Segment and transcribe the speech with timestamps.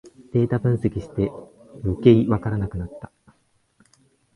[0.33, 1.51] データ分析してよ
[2.03, 3.11] けいわからなくなった